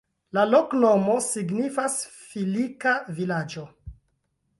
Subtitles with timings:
[0.35, 1.97] La loknomo signifas:
[2.31, 3.67] filika-vilaĝo.